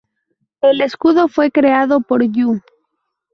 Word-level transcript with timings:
El 0.61 0.81
escudo 0.81 1.27
fue 1.27 1.51
creado 1.51 2.01
por 2.01 2.23
Yu. 2.23 2.59